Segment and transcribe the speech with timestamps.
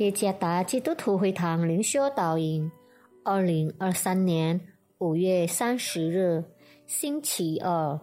[0.00, 2.72] 耶加达基督徒会堂灵修导引，
[3.22, 4.58] 二零二三年
[4.96, 6.42] 五月三十日，
[6.86, 8.00] 星期二，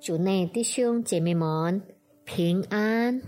[0.00, 1.82] 主内弟兄姐妹们
[2.22, 3.20] 平安。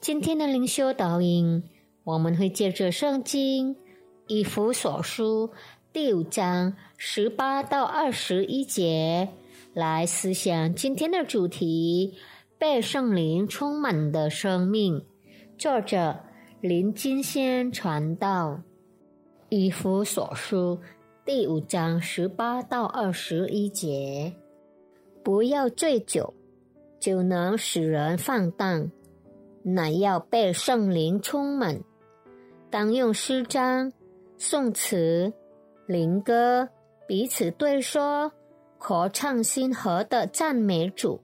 [0.00, 1.62] 今天的灵修导引，
[2.04, 3.74] 我们会借着圣经
[4.26, 5.50] 以弗所书
[5.94, 9.30] 第五章十八到二十一节
[9.72, 12.18] 来思想今天的主题：
[12.58, 15.02] 被圣灵充满的生命。
[15.56, 16.20] 作者。
[16.60, 18.60] 林金仙传道，
[19.48, 20.78] 以弗所书
[21.24, 24.30] 第五章十八到二十一节：
[25.24, 26.34] 不要醉酒，
[26.98, 28.90] 酒能使人放荡，
[29.62, 31.80] 乃要被圣灵充满。
[32.68, 33.90] 当用诗章、
[34.36, 35.32] 颂词、
[35.86, 36.68] 灵歌
[37.08, 38.30] 彼此对说，
[38.78, 41.22] 可唱心和的赞美主。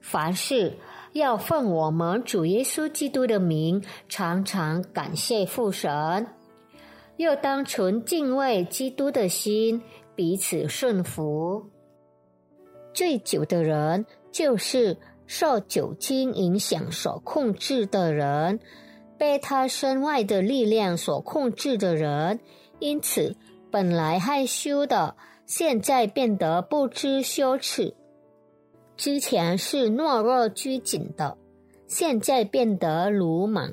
[0.00, 0.76] 凡事。
[1.14, 6.26] 要奉我们主耶稣基督的名，常常感谢父神；
[7.16, 9.82] 又当存敬畏基督的心，
[10.14, 11.70] 彼此顺服。
[12.92, 18.60] 醉酒的人，就是受酒精影响所控制的人，
[19.16, 22.38] 被他身外的力量所控制的人。
[22.80, 23.34] 因此，
[23.70, 27.94] 本来害羞的，现在变得不知羞耻。
[28.98, 31.38] 之前是懦弱拘谨的，
[31.86, 33.70] 现在变得鲁莽。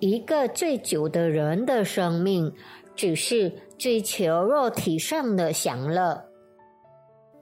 [0.00, 2.50] 一个醉酒的人的生命，
[2.96, 6.24] 只是追求肉体上的享乐。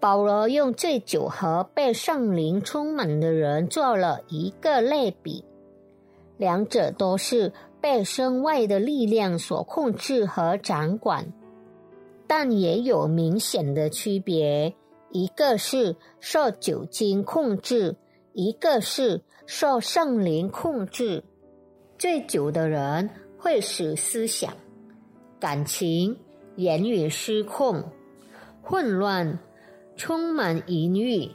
[0.00, 5.44] 保罗用醉酒和被圣灵充满的人做了一个类比，
[6.36, 11.32] 两者都是被身外的力量所控制和掌管，
[12.26, 14.74] 但也有明显的区别。
[15.10, 17.96] 一个是受酒精控制，
[18.32, 21.24] 一个是受圣灵控制。
[21.98, 23.08] 醉酒的人
[23.38, 24.52] 会使思想、
[25.40, 26.18] 感情、
[26.56, 27.82] 言语失控、
[28.62, 29.38] 混乱，
[29.96, 31.30] 充满淫欲，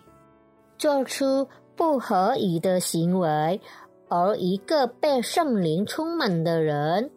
[0.78, 3.60] 做出不合宜的行为；
[4.08, 7.10] 而一个被圣灵充满的人，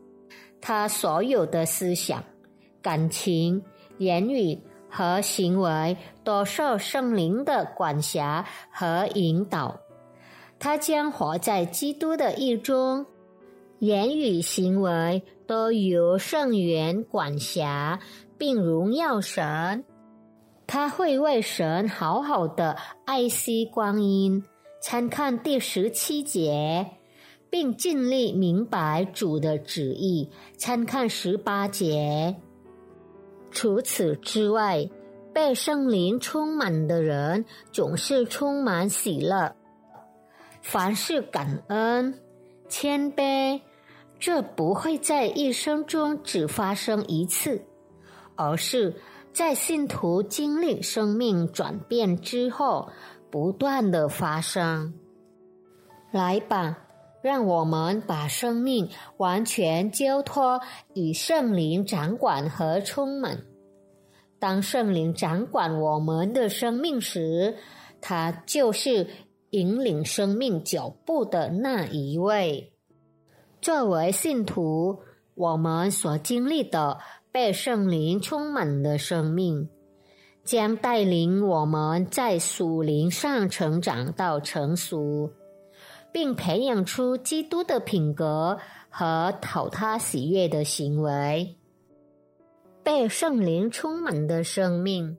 [0.61, 2.25] 他所有的思想、
[2.81, 3.63] 感情、
[3.99, 4.59] 言语。
[4.97, 9.81] 和行为都受圣灵的管辖和引导，
[10.61, 13.05] 他将活在基督的意中，
[13.81, 17.99] 言语行为都由圣元管辖，
[18.39, 19.85] 并荣耀神。
[20.65, 24.45] 他会为神好好的爱惜光阴，
[24.81, 26.87] 参看第十七节，
[27.51, 32.37] 并尽力明白主的旨意，参看十八节。
[33.55, 34.91] 除此之外，
[35.33, 39.55] 被圣灵充满的人总是充满喜乐，
[40.61, 42.19] 凡事感恩、
[42.69, 43.61] 谦卑。
[44.19, 47.63] 这不会在一生中只发生一次，
[48.37, 48.97] 而是
[49.33, 52.89] 在信徒经历生命转变之后
[53.31, 54.95] 不断的发生。
[56.11, 56.79] 来吧，
[57.25, 58.87] 让我们把生命
[59.17, 60.61] 完全交托
[60.93, 63.39] 与圣灵掌管和充满。
[64.39, 67.57] 当圣灵掌管我们的生命时，
[68.03, 69.07] 他就是
[69.53, 72.75] 引领生命脚步的那一位。
[73.63, 74.99] 作为信徒，
[75.35, 76.99] 我们所经历的
[77.33, 79.71] 被圣灵充满的生命，
[80.45, 85.31] 将带领我们在属灵上成长到成熟，
[86.15, 88.57] 并培养出基督的品格
[88.89, 91.57] 和讨他喜悦的行为。
[92.85, 95.19] 被圣灵充满的生命，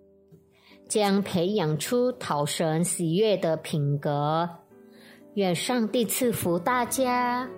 [0.88, 4.50] 将培养出讨神喜悦的品格。
[5.34, 7.49] 愿上帝赐福大家。